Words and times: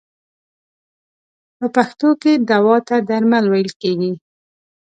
په 1.57 1.65
پښتو 1.75 2.09
کې 2.21 2.31
دوا 2.49 2.77
ته 2.87 2.95
درمل 3.09 3.45
ویل 3.49 3.71
کیږی. 3.81 4.13